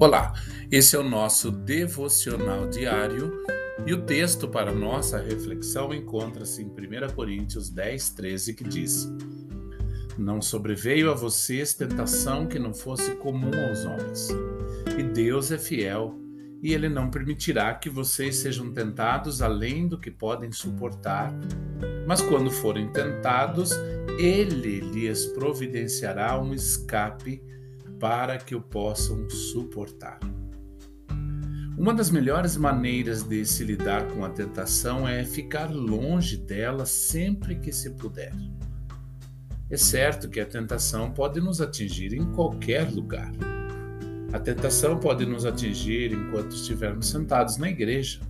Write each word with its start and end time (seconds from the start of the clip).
Olá, 0.00 0.32
esse 0.72 0.96
é 0.96 0.98
o 0.98 1.06
nosso 1.06 1.50
devocional 1.50 2.66
diário 2.70 3.44
e 3.84 3.92
o 3.92 4.00
texto 4.00 4.48
para 4.48 4.72
nossa 4.72 5.18
reflexão 5.18 5.92
encontra-se 5.92 6.62
em 6.62 6.68
1 6.68 7.12
Coríntios 7.14 7.68
10, 7.68 8.08
13, 8.08 8.54
que 8.54 8.64
diz: 8.64 9.12
Não 10.16 10.40
sobreveio 10.40 11.10
a 11.10 11.14
vocês 11.14 11.74
tentação 11.74 12.46
que 12.46 12.58
não 12.58 12.72
fosse 12.72 13.10
comum 13.16 13.50
aos 13.68 13.84
homens, 13.84 14.30
e 14.98 15.02
Deus 15.02 15.52
é 15.52 15.58
fiel, 15.58 16.18
e 16.62 16.72
Ele 16.72 16.88
não 16.88 17.10
permitirá 17.10 17.74
que 17.74 17.90
vocês 17.90 18.36
sejam 18.36 18.72
tentados 18.72 19.42
além 19.42 19.86
do 19.86 20.00
que 20.00 20.10
podem 20.10 20.50
suportar, 20.50 21.30
mas 22.06 22.22
quando 22.22 22.50
forem 22.50 22.90
tentados, 22.90 23.72
Ele 24.18 24.80
lhes 24.80 25.26
providenciará 25.26 26.40
um 26.40 26.54
escape 26.54 27.42
para 28.00 28.38
que 28.38 28.54
o 28.54 28.62
possam 28.62 29.28
suportar. 29.28 30.18
Uma 31.76 31.94
das 31.94 32.10
melhores 32.10 32.56
maneiras 32.56 33.22
de 33.22 33.44
se 33.44 33.62
lidar 33.62 34.08
com 34.08 34.24
a 34.24 34.30
tentação 34.30 35.06
é 35.06 35.24
ficar 35.24 35.70
longe 35.70 36.38
dela 36.38 36.86
sempre 36.86 37.54
que 37.56 37.72
se 37.72 37.90
puder. 37.90 38.32
É 39.70 39.76
certo 39.76 40.28
que 40.28 40.40
a 40.40 40.46
tentação 40.46 41.10
pode 41.10 41.40
nos 41.40 41.60
atingir 41.60 42.12
em 42.12 42.32
qualquer 42.32 42.90
lugar. 42.90 43.32
A 44.32 44.38
tentação 44.38 44.98
pode 44.98 45.24
nos 45.26 45.44
atingir 45.44 46.12
enquanto 46.12 46.52
estivermos 46.52 47.08
sentados 47.08 47.56
na 47.56 47.68
igreja. 47.68 48.20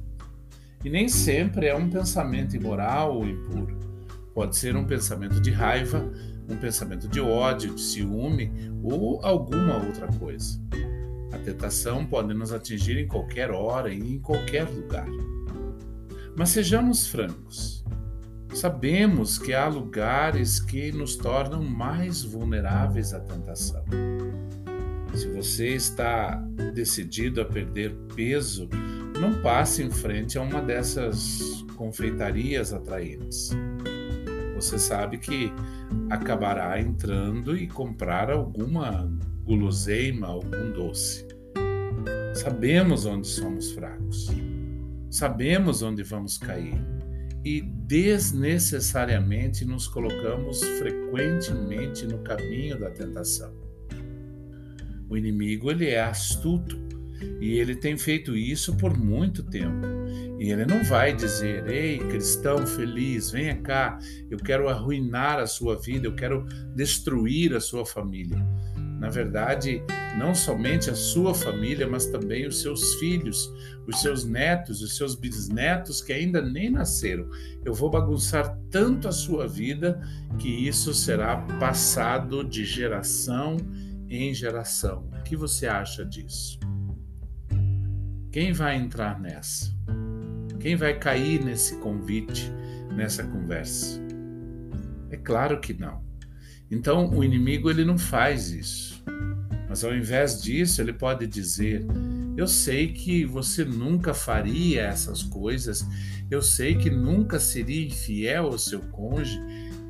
E 0.85 0.91
nem 0.91 1.09
sempre 1.09 1.67
é 1.67 1.75
um 1.75 1.89
pensamento 1.89 2.57
imoral 2.57 3.17
ou 3.17 3.27
impuro. 3.27 3.90
Pode 4.35 4.57
ser 4.57 4.77
um 4.77 4.85
pensamento 4.85 5.41
de 5.41 5.51
raiva, 5.51 6.09
um 6.49 6.57
pensamento 6.57 7.09
de 7.09 7.21
ódio, 7.21 7.75
de 7.75 7.81
ciúme 7.81 8.53
ou 8.83 9.25
alguma 9.25 9.77
outra 9.77 10.07
coisa. 10.19 10.61
A 11.33 11.39
tentação 11.39 12.05
pode 12.05 12.35
nos 12.35 12.53
atingir 12.53 12.99
em 12.99 13.07
qualquer 13.07 13.51
hora 13.51 13.93
e 13.93 14.15
em 14.15 14.21
qualquer 14.21 14.69
lugar. 14.69 15.07
Mas 16.37 16.51
sejamos 16.51 17.07
francos. 17.07 17.85
Sabemos 18.53 19.39
que 19.39 19.55
há 19.55 19.69
lugares 19.69 20.59
que 20.59 20.91
nos 20.91 21.15
tornam 21.17 21.63
mais 21.63 22.23
vulneráveis 22.23 23.15
à 23.15 23.21
tentação. 23.21 23.85
Se 25.15 25.29
você 25.29 25.69
está 25.75 26.37
decidido 26.75 27.41
a 27.41 27.45
perder 27.45 27.95
peso, 28.15 28.69
não 29.21 29.41
passe 29.43 29.83
em 29.83 29.91
frente 29.91 30.39
a 30.39 30.43
uma 30.43 30.61
dessas 30.61 31.65
confeitarias 31.77 32.73
atraentes 32.73 33.51
você 34.61 34.79
sabe 34.79 35.17
que 35.17 35.51
acabará 36.11 36.79
entrando 36.79 37.57
e 37.57 37.67
comprar 37.67 38.31
alguma 38.31 39.11
guloseima, 39.43 40.27
algum 40.27 40.71
doce. 40.73 41.27
Sabemos 42.35 43.07
onde 43.07 43.27
somos 43.27 43.73
fracos. 43.73 44.29
Sabemos 45.11 45.83
onde 45.83 46.03
vamos 46.03 46.37
cair 46.37 46.79
e 47.45 47.61
desnecessariamente 47.63 49.65
nos 49.65 49.89
colocamos 49.89 50.63
frequentemente 50.79 52.07
no 52.07 52.19
caminho 52.19 52.79
da 52.79 52.91
tentação. 52.91 53.59
O 55.09 55.17
inimigo 55.17 55.71
ele 55.71 55.89
é 55.89 56.03
astuto 56.03 56.79
e 57.41 57.59
ele 57.59 57.75
tem 57.75 57.97
feito 57.97 58.37
isso 58.37 58.77
por 58.77 58.95
muito 58.97 59.43
tempo. 59.43 60.00
E 60.39 60.51
ele 60.51 60.65
não 60.65 60.83
vai 60.85 61.15
dizer: 61.15 61.67
Ei, 61.69 61.99
cristão 61.99 62.67
feliz, 62.67 63.31
venha 63.31 63.57
cá, 63.61 63.99
eu 64.31 64.39
quero 64.39 64.69
arruinar 64.69 65.39
a 65.39 65.47
sua 65.47 65.77
vida, 65.77 66.07
eu 66.07 66.15
quero 66.15 66.47
destruir 66.75 67.55
a 67.55 67.61
sua 67.61 67.85
família. 67.85 68.39
Na 69.01 69.09
verdade, 69.09 69.83
não 70.19 70.35
somente 70.35 70.91
a 70.91 70.95
sua 70.95 71.35
família, 71.35 71.89
mas 71.89 72.05
também 72.07 72.47
os 72.47 72.61
seus 72.61 72.95
filhos, 72.97 73.51
os 73.87 74.03
seus 74.03 74.27
netos, 74.27 74.83
os 74.83 74.95
seus 74.95 75.15
bisnetos 75.15 76.03
que 76.03 76.13
ainda 76.13 76.43
nem 76.43 76.71
nasceram. 76.71 77.27
Eu 77.65 77.73
vou 77.73 77.89
bagunçar 77.89 78.59
tanto 78.71 79.09
a 79.09 79.13
sua 79.13 79.49
vida 79.49 80.01
que 80.39 80.49
isso 80.49 80.93
será 80.93 81.39
passado 81.59 82.45
de 82.45 82.63
geração 82.63 83.57
em 84.07 84.35
geração. 84.35 85.09
O 85.19 85.23
que 85.23 85.35
você 85.35 85.67
acha 85.67 86.05
disso? 86.05 86.59
Quem 88.31 88.53
vai 88.53 88.77
entrar 88.77 89.19
nessa? 89.19 89.80
Quem 90.61 90.77
vai 90.77 90.99
cair 90.99 91.43
nesse 91.43 91.77
convite, 91.77 92.53
nessa 92.95 93.25
conversa? 93.25 93.99
É 95.11 95.17
claro 95.17 95.59
que 95.59 95.73
não. 95.73 96.03
Então, 96.71 97.09
o 97.11 97.25
inimigo 97.25 97.71
ele 97.71 97.85
não 97.85 97.99
faz 97.99 98.51
isso. 98.51 99.03
Mas 99.69 99.83
ao 99.83 99.95
invés 99.95 100.43
disso, 100.43 100.83
ele 100.83 100.93
pode 100.93 101.27
dizer: 101.27 101.87
Eu 102.37 102.47
sei 102.47 102.93
que 102.93 103.25
você 103.25 103.65
nunca 103.65 104.13
faria 104.13 104.83
essas 104.83 105.23
coisas, 105.23 105.87
eu 106.31 106.43
sei 106.43 106.77
que 106.77 106.91
nunca 106.91 107.41
seria 107.41 107.87
infiel 107.87 108.47
ao 108.47 108.59
seu 108.59 108.81
cônjuge, 108.81 109.41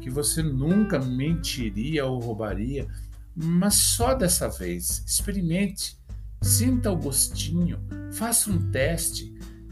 que 0.00 0.08
você 0.08 0.40
nunca 0.42 1.00
mentiria 1.00 2.06
ou 2.06 2.20
roubaria, 2.20 2.86
mas 3.34 3.74
só 3.74 4.14
dessa 4.14 4.48
vez, 4.48 5.02
experimente. 5.06 5.98
Sinta 6.42 6.90
o 6.90 6.96
gostinho, 6.96 7.78
faça 8.12 8.50
um 8.50 8.70
teste, 8.70 9.30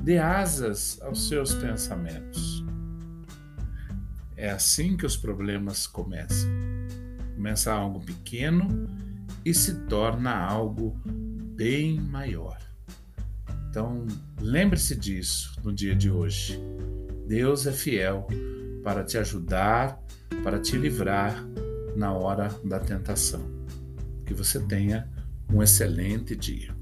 dê 0.08 0.16
asas 0.16 0.98
aos 1.02 1.28
seus 1.28 1.52
pensamentos. 1.52 2.64
É 4.34 4.48
assim 4.48 4.96
que 4.96 5.04
os 5.04 5.18
problemas 5.18 5.86
começam. 5.86 6.48
Começa 7.34 7.70
algo 7.70 8.00
pequeno 8.00 8.88
e 9.44 9.52
se 9.52 9.80
torna 9.80 10.34
algo 10.34 10.98
bem 11.54 12.00
maior. 12.00 12.58
Então, 13.68 14.06
lembre-se 14.40 14.96
disso 14.96 15.60
no 15.62 15.74
dia 15.74 15.94
de 15.94 16.10
hoje. 16.10 16.58
Deus 17.26 17.66
é 17.66 17.72
fiel 17.72 18.26
para 18.82 19.04
te 19.04 19.18
ajudar, 19.18 20.02
para 20.42 20.58
te 20.58 20.78
livrar 20.78 21.44
na 21.94 22.14
hora 22.14 22.48
da 22.64 22.80
tentação. 22.80 23.42
Que 24.24 24.32
você 24.32 24.58
tenha 24.58 25.06
um 25.52 25.62
excelente 25.62 26.34
dia. 26.34 26.77